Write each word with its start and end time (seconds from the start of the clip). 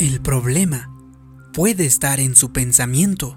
El 0.00 0.22
problema 0.22 0.90
puede 1.52 1.84
estar 1.84 2.20
en 2.20 2.34
su 2.34 2.52
pensamiento. 2.52 3.36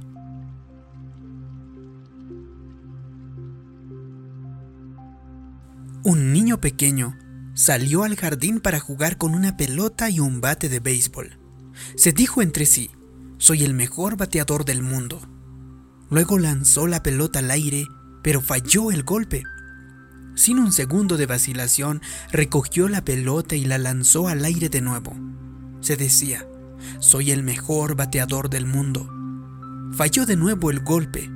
Un 6.06 6.32
niño 6.32 6.62
pequeño 6.62 7.18
salió 7.54 8.06
al 8.06 8.16
jardín 8.16 8.62
para 8.62 8.80
jugar 8.80 9.18
con 9.18 9.36
una 9.36 9.58
pelota 9.58 10.10
y 10.10 10.22
un 10.22 10.40
bate 10.40 10.70
de 10.70 10.80
béisbol. 10.80 11.38
Se 11.98 12.14
dijo 12.14 12.42
entre 12.42 12.66
sí, 12.66 12.92
soy 13.40 13.66
el 13.66 13.74
mejor 13.74 14.16
bateador 14.16 14.64
del 14.64 14.84
mundo. 14.84 15.20
Luego 16.10 16.40
lanzó 16.40 16.88
la 16.88 17.04
pelota 17.04 17.40
al 17.40 17.52
aire, 17.52 17.90
pero 18.24 18.40
falló 18.40 18.90
el 18.90 19.04
golpe. 19.04 19.44
Sin 20.36 20.60
un 20.60 20.72
segundo 20.72 21.18
de 21.18 21.26
vacilación, 21.26 22.02
recogió 22.32 22.88
la 22.88 23.04
pelota 23.04 23.58
y 23.58 23.66
la 23.66 23.78
lanzó 23.78 24.30
al 24.30 24.46
aire 24.46 24.70
de 24.70 24.80
nuevo. 24.80 25.14
Se 25.82 25.98
decía, 25.98 26.48
soy 27.00 27.32
el 27.32 27.44
mejor 27.44 27.96
bateador 27.96 28.50
del 28.50 28.66
mundo. 28.66 29.10
Falló 29.94 30.26
de 30.26 30.36
nuevo 30.36 30.72
el 30.72 30.80
golpe. 30.80 31.30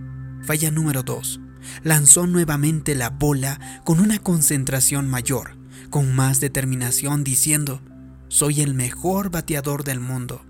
Falla 0.44 0.72
número 0.72 1.04
2. 1.04 1.40
Lanzó 1.84 2.28
nuevamente 2.28 2.96
la 2.96 3.10
bola 3.10 3.82
con 3.84 4.00
una 4.00 4.20
concentración 4.20 5.10
mayor, 5.10 5.58
con 5.90 6.16
más 6.16 6.40
determinación, 6.40 7.24
diciendo, 7.24 7.82
soy 8.30 8.62
el 8.62 8.74
mejor 8.74 9.30
bateador 9.30 9.84
del 9.84 10.00
mundo. 10.00 10.46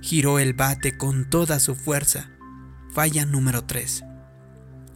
Giró 0.00 0.38
el 0.38 0.52
bate 0.52 0.96
con 0.96 1.28
toda 1.28 1.58
su 1.58 1.74
fuerza. 1.74 2.30
Falla 2.94 3.26
número 3.26 3.64
3. 3.64 4.04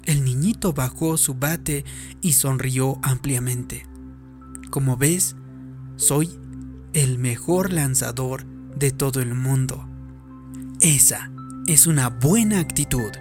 El 0.05 0.25
niñito 0.25 0.73
bajó 0.73 1.17
su 1.17 1.35
bate 1.35 1.85
y 2.21 2.33
sonrió 2.33 2.99
ampliamente. 3.03 3.87
Como 4.71 4.97
ves, 4.97 5.37
soy 5.97 6.39
el 6.93 7.19
mejor 7.19 7.73
lanzador 7.73 8.47
de 8.77 8.91
todo 8.91 9.21
el 9.21 9.35
mundo. 9.35 9.87
Esa 10.81 11.31
es 11.67 11.87
una 11.87 12.09
buena 12.09 12.61
actitud. 12.61 13.13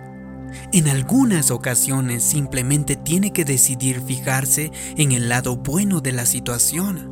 En 0.74 0.88
algunas 0.88 1.52
ocasiones 1.52 2.24
simplemente 2.24 2.96
tiene 2.96 3.32
que 3.32 3.46
decidir 3.46 4.02
fijarse 4.02 4.72
en 4.98 5.12
el 5.12 5.30
lado 5.30 5.58
bueno 5.58 6.02
de 6.02 6.12
la 6.12 6.26
situación. 6.26 7.12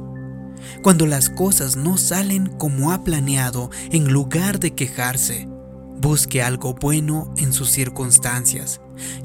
Cuando 0.81 1.05
las 1.05 1.29
cosas 1.29 1.75
no 1.75 1.97
salen 1.97 2.47
como 2.47 2.91
ha 2.91 3.03
planeado, 3.03 3.69
en 3.91 4.11
lugar 4.11 4.59
de 4.59 4.71
quejarse, 4.71 5.47
busque 6.01 6.41
algo 6.41 6.73
bueno 6.73 7.33
en 7.37 7.53
sus 7.53 7.69
circunstancias. 7.69 8.81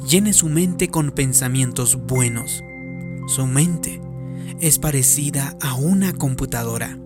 Llene 0.08 0.32
su 0.32 0.48
mente 0.48 0.88
con 0.88 1.10
pensamientos 1.10 1.96
buenos. 1.96 2.62
Su 3.26 3.46
mente 3.46 4.00
es 4.60 4.78
parecida 4.78 5.56
a 5.60 5.74
una 5.74 6.12
computadora. 6.12 6.98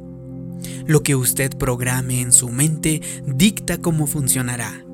Lo 0.89 1.03
que 1.03 1.15
usted 1.15 1.51
programe 1.59 2.23
en 2.23 2.33
su 2.33 2.49
mente 2.49 3.03
dicta 3.27 3.77
cómo 3.77 4.07
funcionará. 4.07 4.87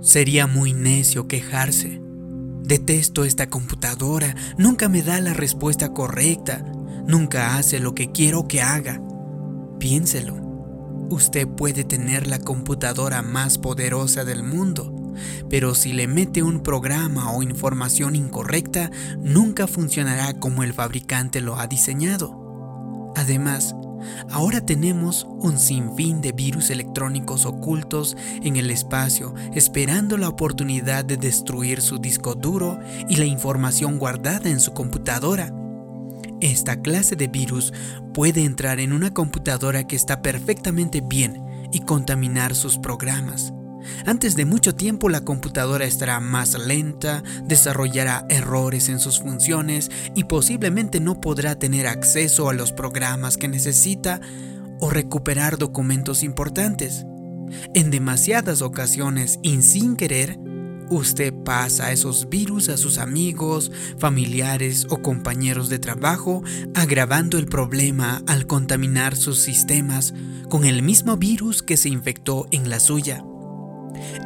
Sería 0.00 0.46
muy 0.46 0.72
necio 0.72 1.26
quejarse. 1.26 2.00
Detesto 2.62 3.24
esta 3.24 3.50
computadora, 3.50 4.36
nunca 4.56 4.88
me 4.88 5.02
da 5.02 5.20
la 5.20 5.34
respuesta 5.34 5.92
correcta, 5.92 6.64
nunca 7.08 7.56
hace 7.56 7.80
lo 7.80 7.92
que 7.92 8.12
quiero 8.12 8.46
que 8.46 8.62
haga. 8.62 9.02
Piénselo. 9.80 10.36
Usted 11.10 11.48
puede 11.48 11.82
tener 11.82 12.28
la 12.28 12.38
computadora 12.38 13.22
más 13.22 13.58
poderosa 13.58 14.24
del 14.24 14.44
mundo, 14.44 15.12
pero 15.50 15.74
si 15.74 15.92
le 15.92 16.06
mete 16.06 16.44
un 16.44 16.62
programa 16.62 17.32
o 17.32 17.42
información 17.42 18.14
incorrecta, 18.14 18.92
nunca 19.18 19.66
funcionará 19.66 20.34
como 20.34 20.62
el 20.62 20.72
fabricante 20.72 21.40
lo 21.40 21.58
ha 21.58 21.66
diseñado. 21.66 23.12
Además, 23.16 23.74
Ahora 24.30 24.60
tenemos 24.60 25.26
un 25.28 25.58
sinfín 25.58 26.20
de 26.20 26.32
virus 26.32 26.70
electrónicos 26.70 27.46
ocultos 27.46 28.16
en 28.42 28.56
el 28.56 28.70
espacio 28.70 29.34
esperando 29.54 30.16
la 30.16 30.28
oportunidad 30.28 31.04
de 31.04 31.16
destruir 31.16 31.80
su 31.80 31.98
disco 31.98 32.34
duro 32.34 32.78
y 33.08 33.16
la 33.16 33.24
información 33.24 33.98
guardada 33.98 34.50
en 34.50 34.60
su 34.60 34.72
computadora. 34.72 35.52
Esta 36.40 36.80
clase 36.82 37.16
de 37.16 37.28
virus 37.28 37.72
puede 38.12 38.44
entrar 38.44 38.80
en 38.80 38.92
una 38.92 39.14
computadora 39.14 39.86
que 39.86 39.96
está 39.96 40.22
perfectamente 40.22 41.00
bien 41.00 41.42
y 41.72 41.80
contaminar 41.80 42.54
sus 42.54 42.78
programas. 42.78 43.52
Antes 44.06 44.36
de 44.36 44.44
mucho 44.44 44.74
tiempo 44.74 45.08
la 45.08 45.22
computadora 45.22 45.84
estará 45.84 46.20
más 46.20 46.58
lenta, 46.58 47.22
desarrollará 47.44 48.26
errores 48.28 48.88
en 48.88 49.00
sus 49.00 49.20
funciones 49.20 49.90
y 50.14 50.24
posiblemente 50.24 51.00
no 51.00 51.20
podrá 51.20 51.58
tener 51.58 51.86
acceso 51.86 52.48
a 52.48 52.54
los 52.54 52.72
programas 52.72 53.36
que 53.36 53.48
necesita 53.48 54.20
o 54.80 54.90
recuperar 54.90 55.58
documentos 55.58 56.22
importantes. 56.22 57.04
En 57.74 57.90
demasiadas 57.90 58.62
ocasiones 58.62 59.38
y 59.42 59.62
sin 59.62 59.96
querer, 59.96 60.38
usted 60.90 61.32
pasa 61.44 61.92
esos 61.92 62.28
virus 62.28 62.68
a 62.68 62.76
sus 62.76 62.98
amigos, 62.98 63.72
familiares 63.98 64.86
o 64.90 64.98
compañeros 65.02 65.68
de 65.68 65.78
trabajo, 65.78 66.42
agravando 66.74 67.38
el 67.38 67.46
problema 67.46 68.22
al 68.26 68.46
contaminar 68.46 69.16
sus 69.16 69.40
sistemas 69.40 70.14
con 70.48 70.64
el 70.64 70.82
mismo 70.82 71.16
virus 71.16 71.62
que 71.62 71.76
se 71.76 71.88
infectó 71.88 72.46
en 72.50 72.68
la 72.70 72.80
suya. 72.80 73.24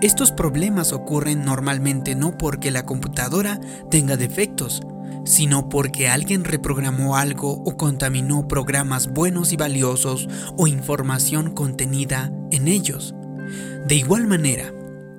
Estos 0.03 0.33
problemas 0.33 0.93
ocurren 0.93 1.45
normalmente 1.45 2.15
no 2.15 2.37
porque 2.39 2.71
la 2.71 2.87
computadora 2.87 3.61
tenga 3.91 4.17
defectos, 4.17 4.81
sino 5.25 5.69
porque 5.69 6.09
alguien 6.09 6.45
reprogramó 6.45 7.17
algo 7.17 7.53
o 7.53 7.77
contaminó 7.77 8.49
programas 8.49 9.09
buenos 9.09 9.53
y 9.53 9.57
valiosos 9.57 10.29
o 10.57 10.67
información 10.67 11.53
contenida 11.53 12.33
en 12.51 12.69
ellos. 12.69 13.15
De 13.87 13.95
igual 13.95 14.27
manera, 14.27 14.73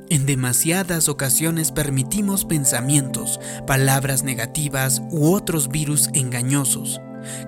en 0.10 0.26
demasiadas 0.26 1.08
ocasiones 1.08 1.72
permitimos 1.72 2.44
pensamientos, 2.46 3.40
palabras 3.66 4.24
negativas 4.24 5.02
u 5.10 5.32
otros 5.34 5.70
virus 5.70 6.10
engañosos, 6.14 7.00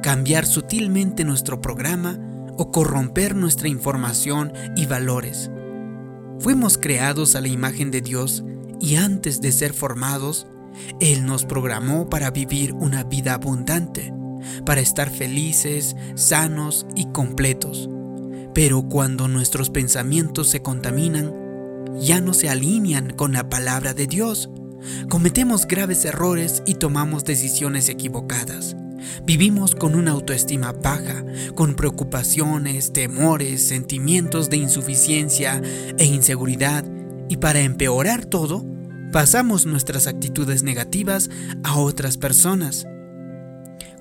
cambiar 0.01 0.45
sutilmente 0.45 1.25
nuestro 1.25 1.59
programa 1.59 2.17
o 2.57 2.71
corromper 2.71 3.35
nuestra 3.35 3.67
información 3.67 4.53
y 4.75 4.85
valores. 4.85 5.51
Fuimos 6.39 6.77
creados 6.77 7.35
a 7.35 7.41
la 7.41 7.47
imagen 7.47 7.91
de 7.91 8.01
Dios 8.01 8.43
y 8.79 8.95
antes 8.95 9.39
de 9.41 9.51
ser 9.51 9.73
formados, 9.73 10.47
Él 10.99 11.25
nos 11.25 11.45
programó 11.45 12.09
para 12.09 12.31
vivir 12.31 12.73
una 12.73 13.03
vida 13.03 13.33
abundante, 13.33 14.13
para 14.65 14.81
estar 14.81 15.09
felices, 15.09 15.95
sanos 16.15 16.85
y 16.95 17.05
completos. 17.07 17.89
Pero 18.53 18.83
cuando 18.83 19.27
nuestros 19.27 19.69
pensamientos 19.69 20.49
se 20.49 20.61
contaminan, 20.61 21.33
ya 21.99 22.19
no 22.19 22.33
se 22.33 22.49
alinean 22.49 23.11
con 23.11 23.33
la 23.33 23.49
palabra 23.49 23.93
de 23.93 24.07
Dios. 24.07 24.49
Cometemos 25.09 25.65
graves 25.65 26.03
errores 26.05 26.61
y 26.65 26.75
tomamos 26.75 27.23
decisiones 27.23 27.87
equivocadas. 27.89 28.75
Vivimos 29.25 29.75
con 29.75 29.95
una 29.95 30.11
autoestima 30.11 30.71
baja, 30.71 31.23
con 31.55 31.75
preocupaciones, 31.75 32.93
temores, 32.93 33.67
sentimientos 33.67 34.49
de 34.49 34.57
insuficiencia 34.57 35.61
e 35.97 36.05
inseguridad 36.05 36.85
y 37.29 37.37
para 37.37 37.61
empeorar 37.61 38.25
todo, 38.25 38.65
pasamos 39.11 39.65
nuestras 39.65 40.07
actitudes 40.07 40.63
negativas 40.63 41.29
a 41.63 41.77
otras 41.77 42.17
personas. 42.17 42.85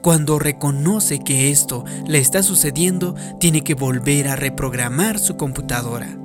Cuando 0.02 0.38
reconoce 0.38 1.20
que 1.20 1.50
esto 1.50 1.84
le 2.08 2.18
está 2.18 2.42
sucediendo, 2.42 3.14
tiene 3.38 3.62
que 3.62 3.74
volver 3.74 4.28
a 4.28 4.36
reprogramar 4.36 5.20
su 5.20 5.36
computadora. 5.36 6.18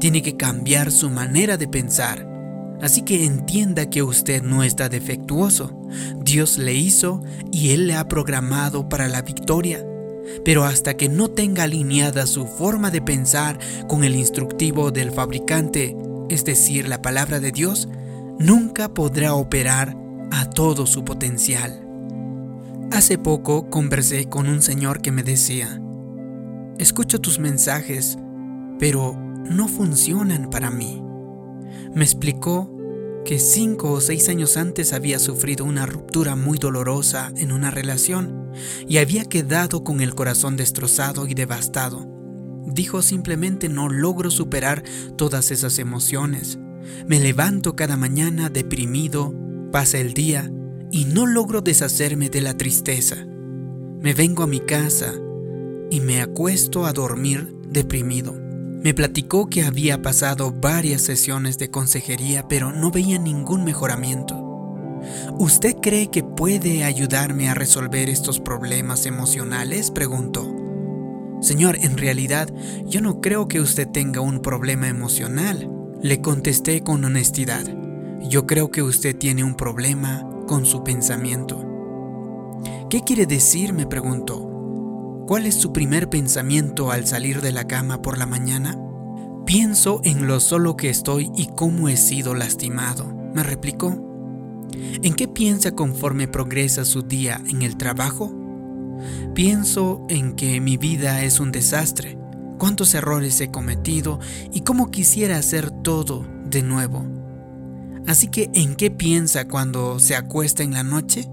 Tiene 0.00 0.22
que 0.22 0.36
cambiar 0.36 0.92
su 0.92 1.08
manera 1.08 1.56
de 1.56 1.66
pensar 1.66 2.31
Así 2.82 3.02
que 3.02 3.24
entienda 3.24 3.88
que 3.88 4.02
usted 4.02 4.42
no 4.42 4.64
está 4.64 4.88
defectuoso. 4.88 5.88
Dios 6.20 6.58
le 6.58 6.74
hizo 6.74 7.22
y 7.52 7.70
Él 7.70 7.86
le 7.86 7.94
ha 7.94 8.08
programado 8.08 8.88
para 8.88 9.08
la 9.08 9.22
victoria. 9.22 9.86
Pero 10.44 10.64
hasta 10.64 10.94
que 10.94 11.08
no 11.08 11.28
tenga 11.28 11.62
alineada 11.62 12.26
su 12.26 12.46
forma 12.46 12.90
de 12.90 13.00
pensar 13.00 13.58
con 13.86 14.02
el 14.02 14.16
instructivo 14.16 14.90
del 14.90 15.12
fabricante, 15.12 15.96
es 16.28 16.44
decir, 16.44 16.88
la 16.88 17.00
palabra 17.00 17.38
de 17.38 17.52
Dios, 17.52 17.88
nunca 18.40 18.92
podrá 18.92 19.34
operar 19.34 19.96
a 20.32 20.50
todo 20.50 20.86
su 20.86 21.04
potencial. 21.04 21.86
Hace 22.90 23.16
poco 23.16 23.70
conversé 23.70 24.28
con 24.28 24.48
un 24.48 24.60
señor 24.60 25.02
que 25.02 25.12
me 25.12 25.22
decía, 25.22 25.80
escucho 26.78 27.20
tus 27.20 27.38
mensajes, 27.38 28.18
pero 28.80 29.16
no 29.16 29.68
funcionan 29.68 30.50
para 30.50 30.70
mí. 30.70 31.00
Me 31.94 32.04
explicó 32.04 32.70
que 33.24 33.38
cinco 33.38 33.92
o 33.92 34.00
seis 34.00 34.28
años 34.28 34.56
antes 34.56 34.92
había 34.92 35.18
sufrido 35.18 35.64
una 35.64 35.86
ruptura 35.86 36.34
muy 36.34 36.58
dolorosa 36.58 37.32
en 37.36 37.52
una 37.52 37.70
relación 37.70 38.50
y 38.88 38.98
había 38.98 39.24
quedado 39.24 39.84
con 39.84 40.00
el 40.00 40.14
corazón 40.14 40.56
destrozado 40.56 41.26
y 41.26 41.34
devastado. 41.34 42.08
Dijo 42.66 43.02
simplemente 43.02 43.68
no 43.68 43.88
logro 43.88 44.30
superar 44.30 44.82
todas 45.16 45.50
esas 45.50 45.78
emociones. 45.78 46.58
Me 47.06 47.20
levanto 47.20 47.76
cada 47.76 47.96
mañana 47.96 48.48
deprimido, 48.50 49.34
pasa 49.70 49.98
el 49.98 50.14
día 50.14 50.50
y 50.90 51.04
no 51.04 51.26
logro 51.26 51.60
deshacerme 51.60 52.28
de 52.28 52.40
la 52.40 52.56
tristeza. 52.56 53.16
Me 54.00 54.14
vengo 54.14 54.42
a 54.42 54.48
mi 54.48 54.60
casa 54.60 55.14
y 55.90 56.00
me 56.00 56.20
acuesto 56.20 56.86
a 56.86 56.92
dormir 56.92 57.54
deprimido. 57.68 58.34
Me 58.82 58.94
platicó 58.94 59.48
que 59.48 59.62
había 59.62 60.02
pasado 60.02 60.52
varias 60.52 61.02
sesiones 61.02 61.56
de 61.56 61.70
consejería 61.70 62.48
pero 62.48 62.72
no 62.72 62.90
veía 62.90 63.18
ningún 63.18 63.64
mejoramiento. 63.64 64.52
¿Usted 65.38 65.76
cree 65.80 66.10
que 66.10 66.24
puede 66.24 66.84
ayudarme 66.84 67.48
a 67.48 67.54
resolver 67.54 68.08
estos 68.08 68.40
problemas 68.40 69.06
emocionales? 69.06 69.90
preguntó. 69.90 70.52
Señor, 71.40 71.76
en 71.80 71.96
realidad 71.96 72.48
yo 72.84 73.00
no 73.00 73.20
creo 73.20 73.48
que 73.48 73.60
usted 73.60 73.88
tenga 73.88 74.20
un 74.20 74.40
problema 74.42 74.88
emocional. 74.88 75.70
Le 76.00 76.20
contesté 76.20 76.82
con 76.82 77.04
honestidad. 77.04 77.64
Yo 78.20 78.46
creo 78.46 78.70
que 78.70 78.82
usted 78.82 79.16
tiene 79.16 79.44
un 79.44 79.56
problema 79.56 80.28
con 80.46 80.66
su 80.66 80.82
pensamiento. 80.82 81.64
¿Qué 82.90 83.00
quiere 83.00 83.26
decir? 83.26 83.72
me 83.72 83.86
preguntó. 83.86 84.51
¿Cuál 85.26 85.46
es 85.46 85.54
su 85.54 85.72
primer 85.72 86.10
pensamiento 86.10 86.90
al 86.90 87.06
salir 87.06 87.40
de 87.40 87.52
la 87.52 87.66
cama 87.66 88.02
por 88.02 88.18
la 88.18 88.26
mañana? 88.26 88.76
Pienso 89.46 90.00
en 90.04 90.26
lo 90.26 90.40
solo 90.40 90.76
que 90.76 90.90
estoy 90.90 91.30
y 91.36 91.46
cómo 91.46 91.88
he 91.88 91.96
sido 91.96 92.34
lastimado, 92.34 93.06
me 93.32 93.42
replicó. 93.42 94.12
¿En 95.02 95.14
qué 95.14 95.28
piensa 95.28 95.72
conforme 95.72 96.28
progresa 96.28 96.84
su 96.84 97.02
día 97.02 97.40
en 97.48 97.62
el 97.62 97.76
trabajo? 97.76 98.32
Pienso 99.34 100.04
en 100.08 100.34
que 100.34 100.60
mi 100.60 100.76
vida 100.76 101.22
es 101.22 101.40
un 101.40 101.52
desastre, 101.52 102.18
cuántos 102.58 102.94
errores 102.94 103.40
he 103.40 103.50
cometido 103.50 104.20
y 104.52 104.60
cómo 104.60 104.90
quisiera 104.90 105.36
hacer 105.36 105.70
todo 105.70 106.26
de 106.46 106.62
nuevo. 106.62 107.04
Así 108.06 108.28
que, 108.28 108.50
¿en 108.54 108.74
qué 108.74 108.90
piensa 108.90 109.46
cuando 109.46 109.98
se 109.98 110.16
acuesta 110.16 110.62
en 110.62 110.72
la 110.72 110.82
noche? 110.82 111.28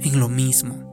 En 0.00 0.18
lo 0.18 0.28
mismo. 0.28 0.85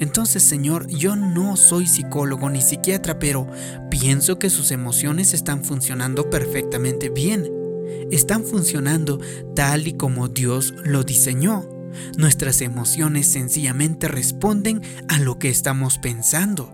Entonces, 0.00 0.42
Señor, 0.42 0.86
yo 0.88 1.16
no 1.16 1.56
soy 1.56 1.86
psicólogo 1.86 2.48
ni 2.50 2.60
psiquiatra, 2.60 3.18
pero 3.18 3.48
pienso 3.90 4.38
que 4.38 4.50
sus 4.50 4.70
emociones 4.70 5.34
están 5.34 5.64
funcionando 5.64 6.30
perfectamente 6.30 7.10
bien. 7.10 7.50
Están 8.10 8.44
funcionando 8.44 9.20
tal 9.54 9.86
y 9.88 9.94
como 9.94 10.28
Dios 10.28 10.74
lo 10.84 11.02
diseñó. 11.02 11.68
Nuestras 12.16 12.60
emociones 12.60 13.26
sencillamente 13.26 14.08
responden 14.08 14.82
a 15.08 15.18
lo 15.18 15.38
que 15.38 15.48
estamos 15.48 15.98
pensando. 15.98 16.72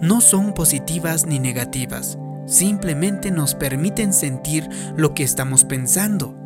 No 0.00 0.20
son 0.20 0.54
positivas 0.54 1.26
ni 1.26 1.38
negativas, 1.38 2.18
simplemente 2.46 3.30
nos 3.30 3.54
permiten 3.54 4.12
sentir 4.12 4.68
lo 4.96 5.14
que 5.14 5.24
estamos 5.24 5.64
pensando. 5.64 6.36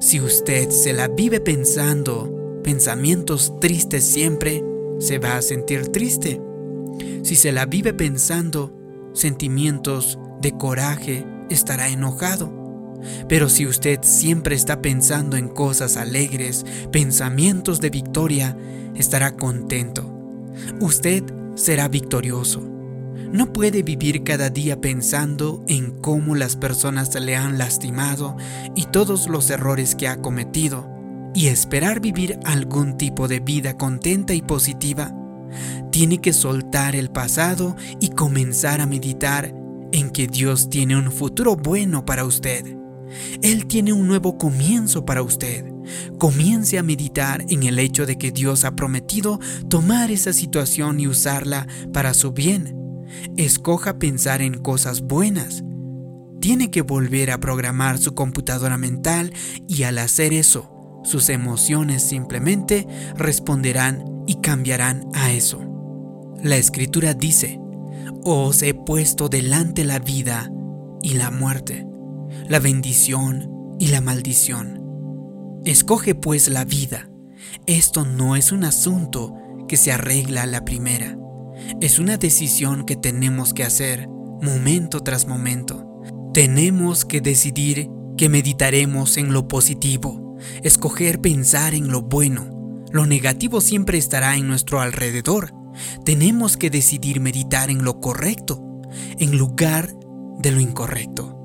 Si 0.00 0.20
usted 0.20 0.70
se 0.70 0.92
la 0.92 1.08
vive 1.08 1.40
pensando 1.40 2.60
pensamientos 2.62 3.58
tristes 3.60 4.04
siempre, 4.04 4.62
se 5.02 5.18
va 5.18 5.36
a 5.36 5.42
sentir 5.42 5.88
triste. 5.88 6.40
Si 7.24 7.34
se 7.34 7.50
la 7.50 7.66
vive 7.66 7.92
pensando 7.92 8.72
sentimientos 9.12 10.18
de 10.40 10.52
coraje, 10.52 11.26
estará 11.50 11.88
enojado. 11.88 13.00
Pero 13.28 13.48
si 13.48 13.66
usted 13.66 13.98
siempre 14.02 14.54
está 14.54 14.80
pensando 14.80 15.36
en 15.36 15.48
cosas 15.48 15.96
alegres, 15.96 16.64
pensamientos 16.92 17.80
de 17.80 17.90
victoria, 17.90 18.56
estará 18.94 19.36
contento. 19.36 20.08
Usted 20.80 21.24
será 21.56 21.88
victorioso. 21.88 22.68
No 23.32 23.52
puede 23.52 23.82
vivir 23.82 24.22
cada 24.22 24.50
día 24.50 24.80
pensando 24.80 25.64
en 25.66 25.90
cómo 26.00 26.36
las 26.36 26.54
personas 26.54 27.12
le 27.20 27.34
han 27.34 27.58
lastimado 27.58 28.36
y 28.76 28.86
todos 28.86 29.26
los 29.26 29.50
errores 29.50 29.96
que 29.96 30.06
ha 30.06 30.18
cometido 30.18 31.01
y 31.34 31.48
esperar 31.48 32.00
vivir 32.00 32.38
algún 32.44 32.96
tipo 32.96 33.28
de 33.28 33.40
vida 33.40 33.76
contenta 33.76 34.34
y 34.34 34.42
positiva, 34.42 35.14
tiene 35.90 36.18
que 36.18 36.32
soltar 36.32 36.96
el 36.96 37.10
pasado 37.10 37.76
y 38.00 38.08
comenzar 38.08 38.80
a 38.80 38.86
meditar 38.86 39.54
en 39.92 40.10
que 40.10 40.26
Dios 40.26 40.70
tiene 40.70 40.96
un 40.96 41.12
futuro 41.12 41.56
bueno 41.56 42.04
para 42.04 42.24
usted. 42.24 42.76
Él 43.42 43.66
tiene 43.66 43.92
un 43.92 44.08
nuevo 44.08 44.38
comienzo 44.38 45.04
para 45.04 45.22
usted. 45.22 45.66
Comience 46.18 46.78
a 46.78 46.82
meditar 46.82 47.44
en 47.48 47.64
el 47.64 47.78
hecho 47.78 48.06
de 48.06 48.16
que 48.16 48.30
Dios 48.30 48.64
ha 48.64 48.74
prometido 48.74 49.38
tomar 49.68 50.10
esa 50.10 50.32
situación 50.32 51.00
y 51.00 51.06
usarla 51.06 51.66
para 51.92 52.14
su 52.14 52.32
bien. 52.32 52.74
Escoja 53.36 53.98
pensar 53.98 54.40
en 54.40 54.54
cosas 54.54 55.02
buenas. 55.02 55.62
Tiene 56.40 56.70
que 56.70 56.82
volver 56.82 57.30
a 57.30 57.38
programar 57.38 57.98
su 57.98 58.14
computadora 58.14 58.78
mental 58.78 59.32
y 59.68 59.82
al 59.82 59.98
hacer 59.98 60.32
eso, 60.32 60.71
sus 61.02 61.28
emociones 61.28 62.02
simplemente 62.02 62.86
responderán 63.16 64.04
y 64.26 64.36
cambiarán 64.36 65.08
a 65.14 65.32
eso. 65.32 65.60
La 66.42 66.56
escritura 66.56 67.14
dice, 67.14 67.60
os 68.24 68.62
he 68.62 68.74
puesto 68.74 69.28
delante 69.28 69.84
la 69.84 69.98
vida 69.98 70.50
y 71.02 71.14
la 71.14 71.30
muerte, 71.30 71.86
la 72.48 72.60
bendición 72.60 73.76
y 73.78 73.88
la 73.88 74.00
maldición. 74.00 74.80
Escoge 75.64 76.14
pues 76.14 76.48
la 76.48 76.64
vida. 76.64 77.08
Esto 77.66 78.04
no 78.04 78.36
es 78.36 78.52
un 78.52 78.64
asunto 78.64 79.34
que 79.68 79.76
se 79.76 79.92
arregla 79.92 80.42
a 80.42 80.46
la 80.46 80.64
primera. 80.64 81.16
Es 81.80 81.98
una 81.98 82.16
decisión 82.16 82.84
que 82.84 82.96
tenemos 82.96 83.54
que 83.54 83.64
hacer 83.64 84.08
momento 84.08 85.00
tras 85.00 85.26
momento. 85.26 86.00
Tenemos 86.32 87.04
que 87.04 87.20
decidir 87.20 87.88
que 88.16 88.28
meditaremos 88.28 89.16
en 89.16 89.32
lo 89.32 89.48
positivo 89.48 90.21
escoger 90.62 91.20
pensar 91.20 91.74
en 91.74 91.90
lo 91.90 92.02
bueno. 92.02 92.84
Lo 92.90 93.06
negativo 93.06 93.60
siempre 93.60 93.98
estará 93.98 94.36
en 94.36 94.46
nuestro 94.46 94.80
alrededor. 94.80 95.54
Tenemos 96.04 96.56
que 96.56 96.70
decidir 96.70 97.20
meditar 97.20 97.70
en 97.70 97.84
lo 97.84 98.00
correcto, 98.00 98.62
en 99.18 99.38
lugar 99.38 99.94
de 100.38 100.50
lo 100.50 100.60
incorrecto. 100.60 101.38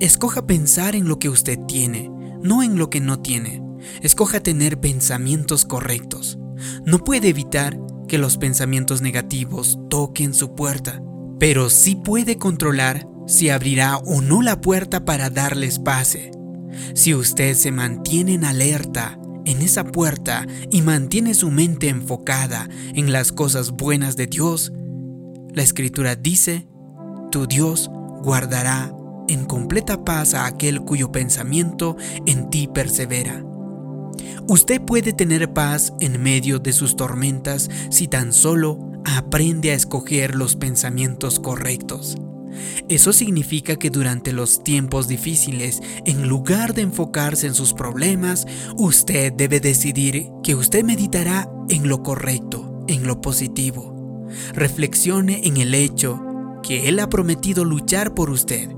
Escoja 0.00 0.46
pensar 0.46 0.94
en 0.94 1.08
lo 1.08 1.18
que 1.18 1.28
usted 1.28 1.58
tiene, 1.66 2.10
no 2.42 2.62
en 2.62 2.78
lo 2.78 2.90
que 2.90 3.00
no 3.00 3.20
tiene. 3.20 3.62
Escoja 4.02 4.40
tener 4.40 4.80
pensamientos 4.80 5.64
correctos. 5.64 6.38
No 6.84 6.98
puede 6.98 7.28
evitar 7.28 7.78
que 8.08 8.18
los 8.18 8.36
pensamientos 8.36 9.02
negativos 9.02 9.78
toquen 9.90 10.34
su 10.34 10.54
puerta, 10.54 11.02
pero 11.38 11.68
sí 11.70 11.96
puede 11.96 12.38
controlar 12.38 13.08
si 13.26 13.50
abrirá 13.50 13.98
o 13.98 14.20
no 14.20 14.42
la 14.42 14.60
puerta 14.60 15.04
para 15.04 15.30
darles 15.30 15.78
pase. 15.78 16.30
Si 16.94 17.14
usted 17.14 17.54
se 17.54 17.72
mantiene 17.72 18.34
en 18.34 18.44
alerta 18.44 19.18
en 19.44 19.62
esa 19.62 19.84
puerta 19.84 20.46
y 20.70 20.82
mantiene 20.82 21.32
su 21.34 21.50
mente 21.50 21.88
enfocada 21.88 22.68
en 22.94 23.12
las 23.12 23.32
cosas 23.32 23.70
buenas 23.70 24.16
de 24.16 24.26
Dios, 24.26 24.72
la 25.52 25.62
escritura 25.62 26.16
dice, 26.16 26.66
tu 27.30 27.46
Dios 27.46 27.90
guardará 28.22 28.92
en 29.28 29.44
completa 29.46 30.04
paz 30.04 30.34
a 30.34 30.46
aquel 30.46 30.80
cuyo 30.80 31.12
pensamiento 31.12 31.96
en 32.26 32.50
ti 32.50 32.68
persevera. 32.68 33.44
Usted 34.48 34.80
puede 34.80 35.12
tener 35.12 35.52
paz 35.52 35.92
en 36.00 36.22
medio 36.22 36.58
de 36.58 36.72
sus 36.72 36.96
tormentas 36.96 37.68
si 37.90 38.06
tan 38.08 38.32
solo 38.32 38.78
aprende 39.04 39.70
a 39.70 39.74
escoger 39.74 40.34
los 40.34 40.56
pensamientos 40.56 41.40
correctos. 41.40 42.16
Eso 42.88 43.12
significa 43.12 43.76
que 43.76 43.90
durante 43.90 44.32
los 44.32 44.62
tiempos 44.62 45.08
difíciles, 45.08 45.80
en 46.04 46.28
lugar 46.28 46.74
de 46.74 46.82
enfocarse 46.82 47.46
en 47.46 47.54
sus 47.54 47.72
problemas, 47.72 48.46
usted 48.76 49.32
debe 49.32 49.60
decidir 49.60 50.28
que 50.42 50.54
usted 50.54 50.84
meditará 50.84 51.50
en 51.68 51.88
lo 51.88 52.02
correcto, 52.02 52.84
en 52.88 53.06
lo 53.06 53.20
positivo. 53.20 54.26
Reflexione 54.54 55.40
en 55.44 55.56
el 55.56 55.74
hecho 55.74 56.22
que 56.62 56.88
Él 56.88 56.98
ha 57.00 57.08
prometido 57.08 57.64
luchar 57.64 58.14
por 58.14 58.30
usted. 58.30 58.70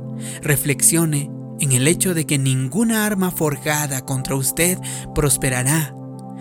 Reflexione 0.43 1.31
en 1.61 1.73
el 1.73 1.89
hecho 1.89 2.15
de 2.15 2.27
que 2.27 2.39
ninguna 2.39 3.07
arma 3.07 3.31
forjada 3.31 4.03
contra 4.03 4.35
usted 4.35 4.79
prosperará. 5.15 5.95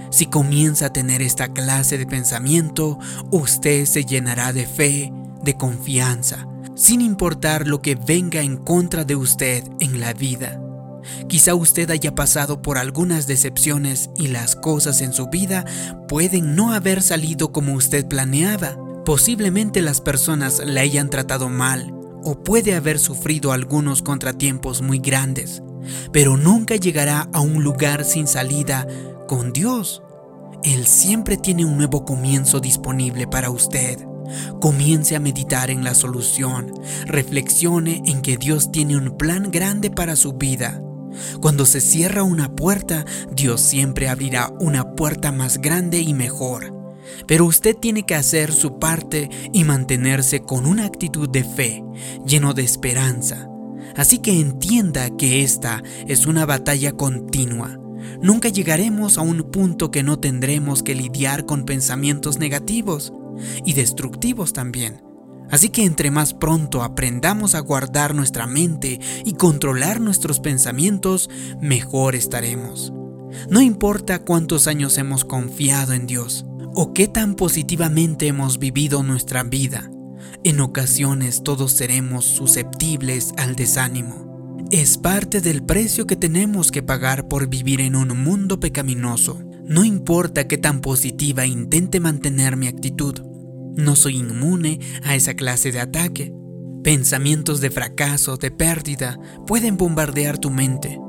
Si 0.10 0.28
comienza 0.28 0.88
a 0.88 0.94
tener 0.94 1.22
esta 1.22 1.50
clase 1.50 1.98
de 1.98 2.06
pensamiento, 2.06 2.98
usted 3.32 3.86
se 3.86 4.06
llenará 4.06 4.54
de 4.54 4.66
fe, 4.66 5.12
de 5.44 5.56
confianza, 5.56 6.48
sin 6.78 7.02
importar 7.02 7.68
lo 7.68 7.82
que 7.82 7.96
venga 7.96 8.42
en 8.42 8.56
contra 8.56 9.04
de 9.04 9.16
usted 9.16 9.64
en 9.80 10.00
la 10.00 10.14
vida. 10.14 10.62
Quizá 11.28 11.56
usted 11.56 11.90
haya 11.90 12.14
pasado 12.14 12.62
por 12.62 12.78
algunas 12.78 13.28
decepciones 13.28 14.12
y 14.16 14.28
las 14.28 14.56
cosas 14.56 15.02
en 15.02 15.12
su 15.12 15.28
vida 15.28 15.66
pueden 16.08 16.56
no 16.56 16.74
haber 16.74 17.02
salido 17.02 17.52
como 17.52 17.74
usted 17.74 18.08
planeaba. 18.08 18.78
Posiblemente 19.06 19.82
las 19.82 20.02
personas 20.02 20.62
le 20.64 20.80
hayan 20.80 21.10
tratado 21.10 21.50
mal 21.50 21.94
o 22.24 22.44
puede 22.44 22.76
haber 22.76 23.00
sufrido 23.00 23.52
algunos 23.54 24.02
contratiempos 24.04 24.82
muy 24.82 25.00
grandes, 25.00 25.64
pero 26.12 26.38
nunca 26.38 26.76
llegará 26.76 27.28
a 27.34 27.40
un 27.40 27.64
lugar 27.64 28.06
sin 28.06 28.28
salida 28.28 28.86
con 29.28 29.52
Dios. 29.52 30.04
Él 30.64 30.86
siempre 30.86 31.38
tiene 31.38 31.66
un 31.66 31.78
nuevo 31.78 32.06
comienzo 32.06 32.60
disponible 32.60 33.28
para 33.28 33.50
usted. 33.50 33.98
Comience 34.60 35.16
a 35.16 35.20
meditar 35.20 35.70
en 35.70 35.84
la 35.84 35.94
solución. 35.94 36.74
Reflexione 37.06 38.02
en 38.06 38.22
que 38.22 38.38
Dios 38.38 38.72
tiene 38.72 38.98
un 38.98 39.18
plan 39.18 39.52
grande 39.52 39.90
para 39.90 40.16
su 40.16 40.34
vida. 40.34 40.82
Cuando 41.42 41.66
se 41.66 41.82
cierra 41.82 42.24
una 42.24 42.56
puerta, 42.56 43.06
Dios 43.32 43.62
siempre 43.62 44.10
abrirá 44.10 44.52
una 44.60 44.96
puerta 44.96 45.32
más 45.32 45.60
grande 45.60 46.00
y 46.00 46.14
mejor. 46.14 46.74
pero 47.26 47.46
usted 47.46 47.76
tiene 47.76 48.04
que 48.04 48.16
hacer 48.16 48.52
su 48.52 48.80
parte 48.80 49.30
y 49.54 49.64
mantenerse 49.64 50.42
con 50.42 50.66
una 50.66 50.86
actitud 50.86 51.30
de 51.30 51.44
fe, 51.44 51.84
lleno 52.26 52.54
de 52.54 52.64
esperanza. 52.64 53.50
Así 53.96 54.20
que 54.20 54.40
entienda 54.40 55.10
que 55.18 55.44
esta 55.44 55.82
es 56.08 56.26
una 56.26 56.46
batalla 56.46 56.92
continua. 56.92 57.80
Nunca 58.22 58.50
llegaremos 58.50 59.18
a 59.18 59.22
un 59.22 59.44
punto 59.52 59.92
que 59.92 60.04
no 60.04 60.20
tendremos 60.20 60.84
que 60.84 60.96
lidiar 60.96 61.46
con 61.46 61.66
pensamientos 61.66 62.40
negativos 62.40 63.14
y 63.66 63.74
destructivos 63.74 64.54
también. 64.54 65.02
Así 65.50 65.70
que 65.70 65.86
entre 65.86 66.12
más 66.12 66.34
pronto 66.34 66.84
aprendamos 66.84 67.56
a 67.56 67.60
guardar 67.60 68.14
nuestra 68.14 68.48
mente 68.48 69.00
y 69.24 69.34
controlar 69.34 70.02
nuestros 70.02 70.40
pensamientos, 70.40 71.30
mejor 71.62 72.16
estaremos. 72.16 72.92
No 73.50 73.62
importa 73.62 74.20
cuántos 74.20 74.68
años 74.68 74.98
hemos 74.98 75.24
confiado 75.24 75.94
en 75.94 76.06
Dios 76.08 76.46
o 76.74 76.94
qué 76.94 77.08
tan 77.08 77.36
positivamente 77.36 78.28
hemos 78.28 78.60
vivido 78.60 79.04
nuestra 79.04 79.44
vida, 79.44 79.90
en 80.44 80.60
ocasiones 80.62 81.44
todos 81.44 81.72
seremos 81.74 82.26
susceptibles 82.26 83.34
al 83.38 83.56
desánimo. 83.56 84.58
Es 84.72 84.98
parte 84.98 85.42
del 85.42 85.64
precio 85.64 86.08
que 86.08 86.16
tenemos 86.16 86.72
que 86.72 86.84
pagar 86.84 87.28
por 87.28 87.48
vivir 87.48 87.82
en 87.82 87.96
un 87.96 88.22
mundo 88.22 88.60
pecaminoso. 88.60 89.40
No 89.66 89.84
importa 89.84 90.48
qué 90.48 90.58
tan 90.58 90.82
positiva 90.82 91.46
intente 91.46 92.00
mantener 92.00 92.56
mi 92.56 92.68
actitud, 92.68 93.22
no 93.78 93.96
soy 93.96 94.18
inmune 94.18 94.80
a 95.04 95.16
esa 95.16 95.36
clase 95.36 95.72
de 95.72 95.80
ataque. 95.80 96.34
Pensamientos 96.84 97.62
de 97.62 97.70
fracaso, 97.70 98.36
de 98.38 98.52
pérdida, 98.52 99.20
pueden 99.46 99.78
bombardear 99.78 100.38
tu 100.38 100.50
mente. 100.50 101.00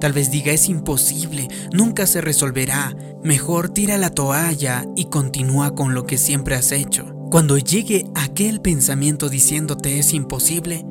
Tal 0.00 0.12
vez 0.12 0.30
diga 0.30 0.52
es 0.52 0.68
imposible, 0.68 1.48
nunca 1.72 2.06
se 2.06 2.20
resolverá, 2.20 2.96
mejor 3.24 3.68
tira 3.68 3.98
la 3.98 4.10
toalla 4.10 4.84
y 4.96 5.06
continúa 5.06 5.74
con 5.74 5.94
lo 5.94 6.04
que 6.04 6.18
siempre 6.18 6.54
has 6.54 6.72
hecho. 6.72 7.06
Cuando 7.30 7.58
llegue 7.58 8.04
aquel 8.14 8.60
pensamiento 8.60 9.28
diciéndote 9.28 9.98
es 9.98 10.14
imposible, 10.14 10.84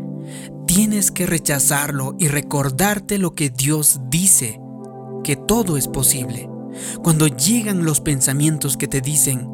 tienes 0.65 1.11
que 1.11 1.25
rechazarlo 1.25 2.15
y 2.19 2.27
recordarte 2.27 3.17
lo 3.17 3.33
que 3.33 3.49
Dios 3.49 4.01
dice, 4.09 4.59
que 5.23 5.35
todo 5.35 5.77
es 5.77 5.87
posible. 5.87 6.49
Cuando 7.01 7.27
llegan 7.27 7.85
los 7.85 8.01
pensamientos 8.01 8.77
que 8.77 8.87
te 8.87 9.01
dicen, 9.01 9.47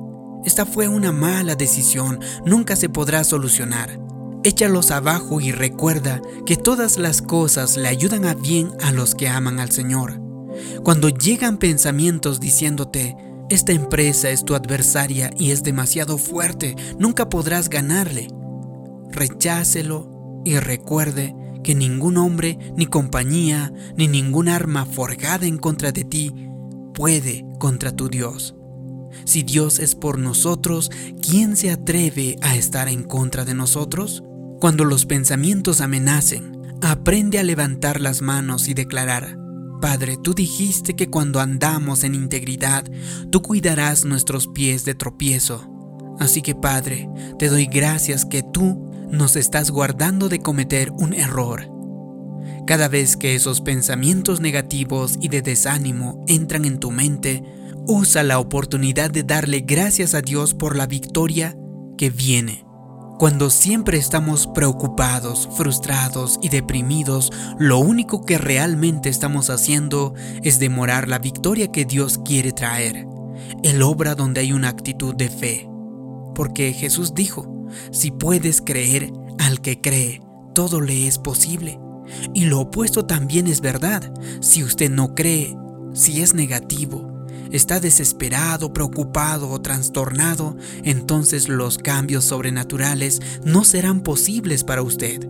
esta 0.45 0.65
fue 0.65 0.88
una 0.88 1.12
mala 1.12 1.55
decisión, 1.55 2.19
nunca 2.45 2.75
se 2.75 2.89
podrá 2.89 3.23
solucionar. 3.23 4.00
Échalos 4.43 4.91
abajo 4.91 5.39
y 5.39 5.51
recuerda 5.51 6.21
que 6.45 6.57
todas 6.57 6.97
las 6.97 7.21
cosas 7.21 7.77
le 7.77 7.88
ayudan 7.88 8.25
a 8.25 8.33
bien 8.33 8.71
a 8.81 8.91
los 8.91 9.15
que 9.15 9.29
aman 9.29 9.59
al 9.59 9.71
Señor. 9.71 10.19
Cuando 10.83 11.09
llegan 11.09 11.57
pensamientos 11.57 12.39
diciéndote, 12.41 13.15
esta 13.50 13.71
empresa 13.71 14.29
es 14.29 14.43
tu 14.43 14.55
adversaria 14.55 15.31
y 15.38 15.51
es 15.51 15.63
demasiado 15.63 16.17
fuerte, 16.17 16.75
nunca 17.00 17.29
podrás 17.29 17.69
ganarle. 17.69 18.27
Rechácelo 19.12 20.41
y 20.43 20.57
recuerde 20.57 21.35
que 21.63 21.73
ningún 21.73 22.17
hombre, 22.17 22.57
ni 22.75 22.85
compañía, 22.85 23.71
ni 23.95 24.07
ningún 24.07 24.50
arma 24.50 24.85
forjada 24.85 25.45
en 25.45 25.57
contra 25.57 25.93
de 25.93 26.03
ti 26.03 26.33
puede 26.93 27.45
contra 27.59 27.91
tu 27.91 28.09
Dios. 28.09 28.55
Si 29.25 29.43
Dios 29.43 29.79
es 29.79 29.96
por 29.96 30.20
nosotros, 30.20 30.91
¿quién 31.22 31.55
se 31.55 31.72
atreve 31.72 32.38
a 32.41 32.55
estar 32.55 32.88
en 32.88 33.03
contra 33.03 33.46
de 33.46 33.53
nosotros? 33.53 34.24
Cuando 34.60 34.86
los 34.86 35.05
pensamientos 35.05 35.82
amenacen, 35.82 36.58
aprende 36.82 37.39
a 37.39 37.43
levantar 37.43 38.01
las 38.01 38.22
manos 38.22 38.67
y 38.67 38.74
declarar, 38.74 39.38
Padre, 39.82 40.17
tú 40.22 40.34
dijiste 40.34 40.96
que 40.96 41.10
cuando 41.10 41.41
andamos 41.41 42.05
en 42.05 42.15
integridad, 42.15 42.86
tú 43.29 43.41
cuidarás 43.41 44.05
nuestros 44.05 44.48
pies 44.48 44.86
de 44.86 44.96
tropiezo. 44.96 45.70
Así 46.20 46.41
que 46.41 46.55
Padre, 46.55 47.10
te 47.38 47.50
doy 47.50 47.65
gracias 47.65 48.24
que 48.24 48.43
tú 48.43 48.89
nos 49.12 49.36
estás 49.36 49.72
guardando 49.72 50.29
de 50.29 50.39
cometer 50.39 50.91
un 50.91 51.13
error. 51.13 51.70
Cada 52.65 52.88
vez 52.88 53.17
que 53.17 53.36
esos 53.36 53.60
pensamientos 53.60 54.39
negativos 54.39 55.17
y 55.20 55.27
de 55.27 55.41
desánimo 55.41 56.24
entran 56.27 56.63
en 56.63 56.79
tu 56.79 56.91
mente, 56.91 57.43
Usa 57.86 58.24
la 58.24 58.40
oportunidad 58.40 59.12
de 59.12 59.24
darle 59.24 59.60
gracias 59.60 60.13
a 60.13 60.22
Dios 60.22 60.54
por 60.54 60.78
la 60.78 60.88
victoria 60.88 61.58
que 61.98 62.10
viene. 62.10 62.66
Cuando 63.20 63.50
siempre 63.50 63.98
estamos 63.98 64.48
preocupados, 64.48 65.50
frustrados 65.58 66.40
y 66.42 66.48
deprimidos, 66.48 67.30
lo 67.60 67.80
único 67.80 68.25
que 68.25 68.38
realmente 68.38 69.10
estamos 69.10 69.50
haciendo 69.50 70.13
es 70.44 70.60
demorar 70.60 71.10
la 71.10 71.20
victoria 71.20 71.74
que 71.74 71.84
Dios 71.84 72.22
quiere 72.24 72.54
traer. 72.54 73.06
Él 73.63 73.82
obra 73.82 74.16
donde 74.16 74.40
hay 74.40 74.54
una 74.54 74.70
actitud 74.70 75.13
de 75.13 75.28
fe. 75.28 75.70
Porque 76.36 76.72
Jesús 76.72 77.13
dijo, 77.13 77.68
si 77.92 78.12
puedes 78.12 78.62
creer 78.62 79.12
al 79.40 79.60
que 79.60 79.82
cree, 79.82 80.22
todo 80.56 80.80
le 80.80 81.06
es 81.06 81.18
posible. 81.18 81.82
Y 82.34 82.46
lo 82.46 82.62
opuesto 82.62 83.06
también 83.06 83.48
es 83.48 83.60
verdad. 83.60 84.13
Si 84.40 84.63
usted 84.63 84.90
no 84.90 85.16
cree, 85.16 85.54
si 85.94 86.22
es 86.22 86.34
negativo, 86.34 87.12
está 87.53 87.79
desesperado, 87.79 88.74
preocupado 88.74 89.50
o 89.50 89.62
trastornado, 89.62 90.57
entonces 90.83 91.48
los 91.48 91.77
cambios 91.77 92.25
sobrenaturales 92.25 93.22
no 93.45 93.63
serán 93.63 94.01
posibles 94.01 94.65
para 94.65 94.81
usted. 94.81 95.29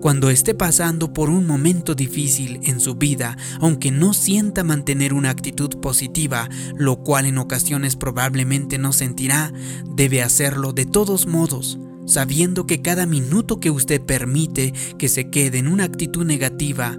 Cuando 0.00 0.30
esté 0.30 0.54
pasando 0.54 1.12
por 1.12 1.30
un 1.30 1.46
momento 1.46 1.94
difícil 1.94 2.58
en 2.64 2.80
su 2.80 2.96
vida, 2.96 3.36
aunque 3.60 3.90
no 3.92 4.12
sienta 4.12 4.64
mantener 4.64 5.12
una 5.12 5.30
actitud 5.30 5.78
positiva, 5.80 6.48
lo 6.76 6.96
cual 7.04 7.26
en 7.26 7.38
ocasiones 7.38 7.94
probablemente 7.94 8.78
no 8.78 8.92
sentirá, 8.92 9.52
debe 9.94 10.22
hacerlo 10.22 10.72
de 10.72 10.86
todos 10.86 11.26
modos, 11.26 11.78
sabiendo 12.06 12.66
que 12.66 12.82
cada 12.82 13.06
minuto 13.06 13.60
que 13.60 13.70
usted 13.70 14.00
permite 14.00 14.72
que 14.98 15.08
se 15.08 15.30
quede 15.30 15.58
en 15.58 15.68
una 15.68 15.84
actitud 15.84 16.24
negativa, 16.24 16.96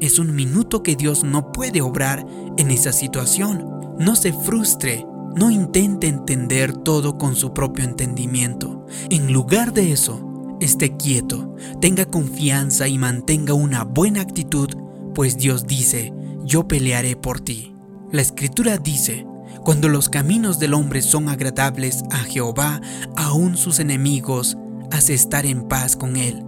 es 0.00 0.18
un 0.18 0.34
minuto 0.34 0.82
que 0.82 0.96
Dios 0.96 1.24
no 1.24 1.52
puede 1.52 1.80
obrar 1.80 2.24
en 2.56 2.70
esa 2.70 2.92
situación. 2.92 3.71
No 3.98 4.16
se 4.16 4.32
frustre, 4.32 5.06
no 5.36 5.50
intente 5.50 6.08
entender 6.08 6.72
todo 6.72 7.18
con 7.18 7.36
su 7.36 7.52
propio 7.52 7.84
entendimiento. 7.84 8.86
En 9.10 9.32
lugar 9.32 9.72
de 9.72 9.92
eso, 9.92 10.56
esté 10.60 10.96
quieto, 10.96 11.54
tenga 11.80 12.04
confianza 12.04 12.88
y 12.88 12.98
mantenga 12.98 13.54
una 13.54 13.84
buena 13.84 14.20
actitud, 14.20 14.68
pues 15.14 15.36
Dios 15.36 15.66
dice, 15.66 16.12
yo 16.44 16.68
pelearé 16.68 17.16
por 17.16 17.40
ti. 17.40 17.74
La 18.10 18.22
escritura 18.22 18.78
dice, 18.78 19.26
cuando 19.64 19.88
los 19.88 20.08
caminos 20.08 20.58
del 20.58 20.74
hombre 20.74 21.02
son 21.02 21.28
agradables 21.28 22.02
a 22.10 22.18
Jehová, 22.18 22.80
aún 23.16 23.56
sus 23.56 23.78
enemigos 23.78 24.56
hace 24.90 25.14
estar 25.14 25.46
en 25.46 25.68
paz 25.68 25.96
con 25.96 26.16
él. 26.16 26.44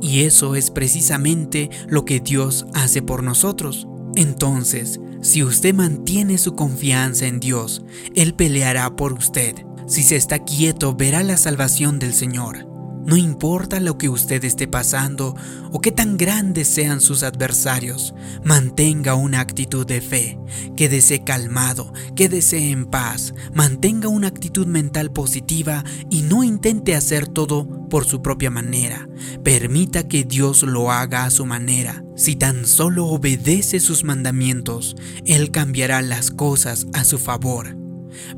Y 0.00 0.20
eso 0.20 0.54
es 0.54 0.70
precisamente 0.70 1.70
lo 1.88 2.04
que 2.04 2.20
Dios 2.20 2.66
hace 2.74 3.02
por 3.02 3.22
nosotros. 3.22 3.86
Entonces, 4.16 5.00
si 5.24 5.42
usted 5.42 5.72
mantiene 5.74 6.36
su 6.36 6.54
confianza 6.54 7.26
en 7.26 7.40
Dios, 7.40 7.82
Él 8.14 8.34
peleará 8.34 8.94
por 8.94 9.14
usted. 9.14 9.54
Si 9.86 10.02
se 10.02 10.16
está 10.16 10.40
quieto, 10.40 10.94
verá 10.94 11.22
la 11.22 11.38
salvación 11.38 11.98
del 11.98 12.12
Señor. 12.12 12.73
No 13.06 13.16
importa 13.16 13.80
lo 13.80 13.98
que 13.98 14.08
usted 14.08 14.42
esté 14.44 14.66
pasando 14.66 15.36
o 15.72 15.80
qué 15.80 15.92
tan 15.92 16.16
grandes 16.16 16.68
sean 16.68 17.00
sus 17.00 17.22
adversarios, 17.22 18.14
mantenga 18.44 19.14
una 19.14 19.40
actitud 19.40 19.86
de 19.86 20.00
fe, 20.00 20.38
quédese 20.74 21.22
calmado, 21.22 21.92
quédese 22.16 22.70
en 22.70 22.86
paz, 22.86 23.34
mantenga 23.52 24.08
una 24.08 24.28
actitud 24.28 24.66
mental 24.66 25.12
positiva 25.12 25.84
y 26.08 26.22
no 26.22 26.44
intente 26.44 26.94
hacer 26.94 27.28
todo 27.28 27.68
por 27.90 28.06
su 28.06 28.22
propia 28.22 28.50
manera. 28.50 29.06
Permita 29.42 30.08
que 30.08 30.24
Dios 30.24 30.62
lo 30.62 30.90
haga 30.90 31.24
a 31.24 31.30
su 31.30 31.44
manera. 31.44 32.02
Si 32.16 32.36
tan 32.36 32.66
solo 32.66 33.06
obedece 33.06 33.80
sus 33.80 34.02
mandamientos, 34.02 34.96
Él 35.26 35.50
cambiará 35.50 36.00
las 36.00 36.30
cosas 36.30 36.86
a 36.94 37.04
su 37.04 37.18
favor. 37.18 37.83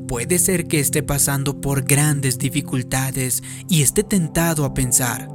Puede 0.09 0.38
ser 0.38 0.66
que 0.66 0.80
esté 0.80 1.02
pasando 1.02 1.61
por 1.61 1.85
grandes 1.85 2.38
dificultades 2.38 3.42
y 3.68 3.83
esté 3.83 4.02
tentado 4.02 4.64
a 4.64 4.75
pensar, 4.75 5.28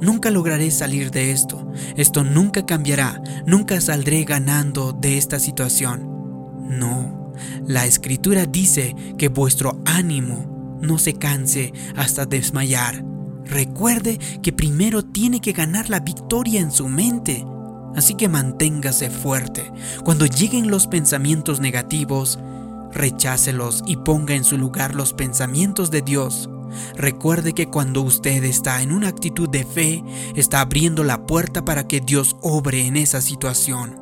nunca 0.00 0.30
lograré 0.30 0.70
salir 0.70 1.10
de 1.10 1.30
esto, 1.30 1.70
esto 1.96 2.24
nunca 2.24 2.66
cambiará, 2.66 3.22
nunca 3.46 3.80
saldré 3.80 4.24
ganando 4.24 4.92
de 4.92 5.18
esta 5.18 5.38
situación. 5.38 6.08
No, 6.68 7.32
la 7.66 7.86
escritura 7.86 8.46
dice 8.46 8.94
que 9.18 9.28
vuestro 9.28 9.80
ánimo 9.84 10.78
no 10.80 10.98
se 10.98 11.14
canse 11.14 11.72
hasta 11.96 12.26
desmayar. 12.26 13.04
Recuerde 13.44 14.18
que 14.42 14.52
primero 14.52 15.04
tiene 15.04 15.40
que 15.40 15.52
ganar 15.52 15.90
la 15.90 16.00
victoria 16.00 16.60
en 16.60 16.70
su 16.70 16.88
mente. 16.88 17.44
Así 17.94 18.14
que 18.14 18.28
manténgase 18.28 19.10
fuerte. 19.10 19.70
Cuando 20.04 20.26
lleguen 20.26 20.70
los 20.70 20.86
pensamientos 20.86 21.60
negativos, 21.60 22.38
rechácelos 22.94 23.82
y 23.86 23.96
ponga 23.96 24.34
en 24.34 24.44
su 24.44 24.56
lugar 24.56 24.94
los 24.94 25.12
pensamientos 25.12 25.90
de 25.90 26.02
Dios. 26.02 26.48
Recuerde 26.96 27.52
que 27.52 27.66
cuando 27.66 28.02
usted 28.02 28.42
está 28.44 28.82
en 28.82 28.92
una 28.92 29.08
actitud 29.08 29.48
de 29.48 29.64
fe, 29.64 30.02
está 30.34 30.60
abriendo 30.60 31.04
la 31.04 31.26
puerta 31.26 31.64
para 31.64 31.86
que 31.86 32.00
Dios 32.00 32.36
obre 32.40 32.86
en 32.86 32.96
esa 32.96 33.20
situación. 33.20 34.00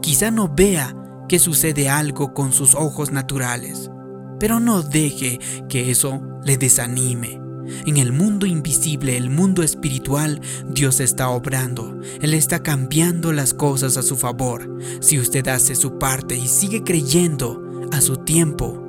Quizá 0.00 0.30
no 0.30 0.48
vea 0.48 0.94
que 1.28 1.38
sucede 1.38 1.88
algo 1.88 2.34
con 2.34 2.52
sus 2.52 2.74
ojos 2.74 3.10
naturales, 3.12 3.90
pero 4.38 4.60
no 4.60 4.82
deje 4.82 5.38
que 5.68 5.90
eso 5.90 6.22
le 6.44 6.56
desanime. 6.56 7.40
En 7.86 7.98
el 7.98 8.12
mundo 8.12 8.46
invisible, 8.46 9.16
el 9.16 9.28
mundo 9.28 9.62
espiritual, 9.62 10.40
Dios 10.68 11.00
está 11.00 11.28
obrando. 11.28 12.00
Él 12.22 12.32
está 12.32 12.62
cambiando 12.62 13.32
las 13.32 13.52
cosas 13.52 13.98
a 13.98 14.02
su 14.02 14.16
favor. 14.16 14.78
Si 15.00 15.18
usted 15.18 15.46
hace 15.48 15.74
su 15.74 15.98
parte 15.98 16.34
y 16.36 16.48
sigue 16.48 16.82
creyendo 16.82 17.67
su 18.00 18.18
tiempo, 18.18 18.82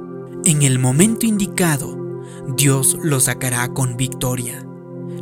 en 0.46 0.62
el 0.62 0.80
momento 0.80 1.26
indicado, 1.26 2.24
Dios 2.56 2.98
lo 3.02 3.20
sacará 3.20 3.68
con 3.74 3.98
victoria. 3.98 4.66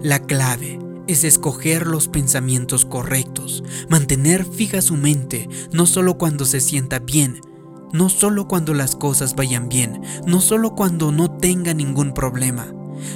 La 0.01 0.19
clave 0.19 0.79
es 1.07 1.23
escoger 1.23 1.87
los 1.87 2.07
pensamientos 2.07 2.85
correctos, 2.85 3.63
mantener 3.89 4.45
fija 4.45 4.81
su 4.81 4.95
mente, 4.95 5.49
no 5.71 5.85
solo 5.85 6.17
cuando 6.17 6.45
se 6.45 6.59
sienta 6.59 6.99
bien, 6.99 7.41
no 7.93 8.09
solo 8.09 8.47
cuando 8.47 8.73
las 8.73 8.95
cosas 8.95 9.35
vayan 9.35 9.69
bien, 9.69 10.01
no 10.25 10.41
solo 10.41 10.75
cuando 10.75 11.11
no 11.11 11.31
tenga 11.37 11.73
ningún 11.73 12.13
problema, 12.13 12.73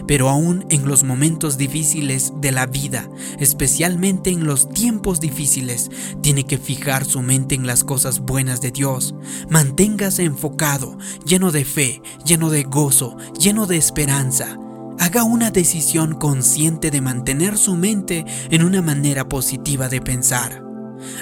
pero 0.07 0.29
aún 0.29 0.65
en 0.69 0.87
los 0.87 1.03
momentos 1.03 1.57
difíciles 1.57 2.33
de 2.37 2.51
la 2.51 2.65
vida, 2.65 3.09
especialmente 3.39 4.29
en 4.29 4.45
los 4.45 4.69
tiempos 4.69 5.19
difíciles, 5.19 5.89
tiene 6.21 6.45
que 6.45 6.57
fijar 6.57 7.05
su 7.05 7.21
mente 7.21 7.55
en 7.55 7.67
las 7.67 7.83
cosas 7.83 8.19
buenas 8.19 8.61
de 8.61 8.71
Dios. 8.71 9.15
Manténgase 9.49 10.23
enfocado, 10.23 10.97
lleno 11.25 11.51
de 11.51 11.65
fe, 11.65 12.01
lleno 12.25 12.49
de 12.49 12.63
gozo, 12.63 13.17
lleno 13.39 13.65
de 13.65 13.77
esperanza. 13.77 14.57
Haga 14.99 15.23
una 15.23 15.51
decisión 15.51 16.15
consciente 16.15 16.91
de 16.91 17.01
mantener 17.01 17.57
su 17.57 17.75
mente 17.75 18.25
en 18.49 18.63
una 18.63 18.81
manera 18.81 19.27
positiva 19.27 19.89
de 19.89 20.01
pensar. 20.01 20.70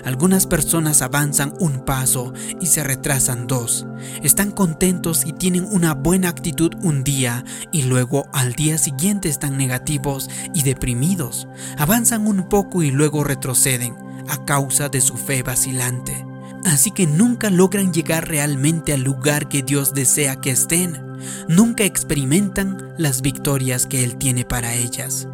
Algunas 0.03 0.47
personas 0.47 1.01
avanzan 1.01 1.53
un 1.59 1.85
paso 1.85 2.33
y 2.59 2.67
se 2.67 2.83
retrasan 2.83 3.47
dos. 3.47 3.85
Están 4.23 4.51
contentos 4.51 5.25
y 5.25 5.33
tienen 5.33 5.65
una 5.71 5.93
buena 5.93 6.29
actitud 6.29 6.71
un 6.81 7.03
día 7.03 7.43
y 7.71 7.83
luego 7.83 8.27
al 8.33 8.53
día 8.53 8.77
siguiente 8.77 9.29
están 9.29 9.57
negativos 9.57 10.29
y 10.53 10.63
deprimidos. 10.63 11.47
Avanzan 11.77 12.27
un 12.27 12.47
poco 12.49 12.83
y 12.83 12.91
luego 12.91 13.23
retroceden 13.23 13.95
a 14.27 14.45
causa 14.45 14.89
de 14.89 15.01
su 15.01 15.17
fe 15.17 15.43
vacilante. 15.43 16.25
Así 16.65 16.91
que 16.91 17.07
nunca 17.07 17.49
logran 17.49 17.93
llegar 17.93 18.27
realmente 18.27 18.93
al 18.93 19.01
lugar 19.01 19.47
que 19.47 19.63
Dios 19.63 19.93
desea 19.93 20.35
que 20.37 20.51
estén. 20.51 21.01
Nunca 21.47 21.83
experimentan 21.83 22.93
las 22.97 23.21
victorias 23.21 23.85
que 23.85 24.03
Él 24.03 24.17
tiene 24.17 24.45
para 24.45 24.73
ellas. 24.73 25.27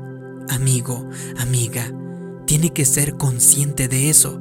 Amigo, 0.50 1.10
amiga, 1.38 1.92
tiene 2.46 2.72
que 2.72 2.86
ser 2.86 3.18
consciente 3.18 3.88
de 3.88 4.10
eso. 4.10 4.40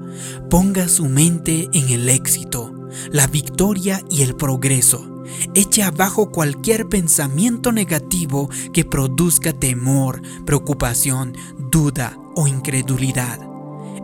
Ponga 0.50 0.88
su 0.88 1.06
mente 1.06 1.68
en 1.72 1.88
el 1.88 2.08
éxito, 2.08 2.72
la 3.10 3.26
victoria 3.26 4.02
y 4.10 4.22
el 4.22 4.36
progreso. 4.36 5.24
Eche 5.54 5.82
abajo 5.82 6.30
cualquier 6.30 6.88
pensamiento 6.88 7.72
negativo 7.72 8.48
que 8.72 8.84
produzca 8.84 9.52
temor, 9.52 10.22
preocupación, 10.44 11.34
duda 11.70 12.18
o 12.36 12.46
incredulidad. 12.46 13.40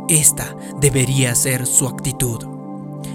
Esta 0.09 0.57
debería 0.81 1.35
ser 1.35 1.67
su 1.67 1.87
actitud. 1.87 2.41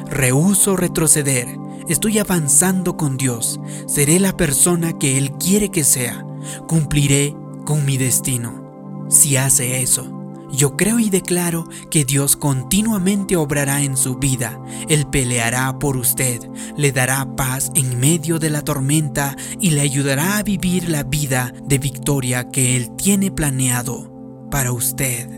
Rehuso 0.10 0.77
retroceder. 0.77 1.48
Estoy 1.89 2.20
avanzando 2.20 2.96
con 2.96 3.18
Dios. 3.18 3.60
Seré 3.88 4.20
la 4.20 4.38
persona 4.38 4.98
que 4.98 5.18
Él 5.18 5.32
quiere 5.34 5.70
que 5.70 5.84
sea. 5.84 6.25
Cumpliré 6.68 7.36
con 7.65 7.86
mi 7.86 7.98
destino. 7.98 9.06
Si 9.10 9.36
hace 9.36 9.82
eso, 9.82 10.25
yo 10.56 10.78
creo 10.78 11.00
y 11.00 11.10
declaro 11.10 11.68
que 11.90 12.06
Dios 12.06 12.36
continuamente 12.36 13.36
obrará 13.36 13.82
en 13.82 13.98
su 13.98 14.18
vida. 14.18 14.60
Él 14.90 15.08
peleará 15.08 15.78
por 15.80 15.98
usted, 15.98 16.40
le 16.78 16.92
dará 16.92 17.36
paz 17.36 17.72
en 17.76 18.00
medio 18.00 18.40
de 18.40 18.50
la 18.50 18.64
tormenta 18.64 19.36
y 19.60 19.72
le 19.72 19.82
ayudará 19.82 20.38
a 20.38 20.44
vivir 20.44 20.90
la 20.90 21.04
vida 21.04 21.54
de 21.66 21.80
victoria 21.80 22.50
que 22.50 22.76
Él 22.76 22.96
tiene 22.96 23.32
planeado 23.32 24.48
para 24.52 24.72
usted. 24.72 25.30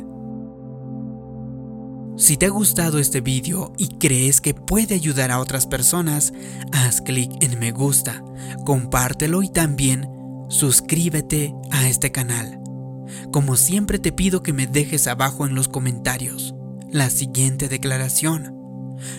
Si 2.18 2.36
te 2.36 2.48
ha 2.48 2.50
gustado 2.50 2.98
este 2.98 3.22
video 3.22 3.74
y 3.78 3.90
crees 4.00 4.42
que 4.42 4.56
puede 4.56 4.96
ayudar 4.96 5.32
a 5.32 5.40
otras 5.40 5.68
personas, 5.68 6.34
haz 6.72 7.00
clic 7.02 7.32
en 7.42 7.60
me 7.60 7.72
gusta, 7.72 8.24
compártelo 8.66 9.44
y 9.44 9.50
también 9.50 10.10
suscríbete 10.50 11.54
a 11.70 11.88
este 11.88 12.12
canal. 12.12 12.67
Como 13.32 13.56
siempre 13.56 14.00
te 14.00 14.12
pido 14.12 14.44
que 14.44 14.54
me 14.54 14.68
dejes 14.68 15.08
abajo 15.08 15.46
en 15.46 15.56
los 15.56 15.68
comentarios 15.68 16.54
la 16.92 17.10
siguiente 17.10 17.68
declaración. 17.68 18.56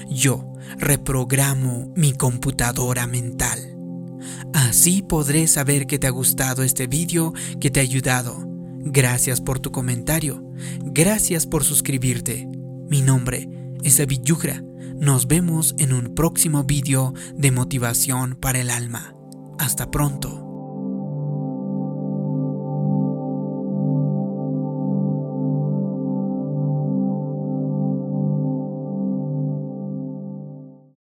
Yo 0.09 0.53
reprogramo 0.79 1.93
mi 1.95 2.13
computadora 2.13 3.07
mental. 3.07 3.77
Así 4.53 5.03
podré 5.03 5.47
saber 5.47 5.87
que 5.87 5.99
te 5.99 6.07
ha 6.07 6.11
gustado 6.11 6.63
este 6.63 6.87
vídeo, 6.87 7.33
que 7.61 7.71
te 7.71 7.81
ha 7.81 7.83
ayudado. 7.83 8.45
Gracias 8.81 9.41
por 9.41 9.61
tu 9.61 9.71
comentario. 9.71 10.45
Gracias 10.81 11.47
por 11.47 11.65
suscribirte. 11.65 12.49
Mi 12.89 13.03
nombre 13.03 13.49
es 13.83 13.99
David 13.99 14.23
Nos 14.97 15.29
vemos 15.29 15.75
en 15.79 15.93
un 15.93 16.15
próximo 16.15 16.65
vídeo 16.65 17.13
de 17.35 17.51
motivación 17.51 18.35
para 18.35 18.61
el 18.61 18.71
alma. 18.71 19.15
Hasta 19.59 19.91
pronto. 19.91 20.48